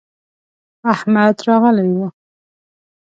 احمد 0.93 1.35
راغلی 1.47 1.87
و. 1.97 1.99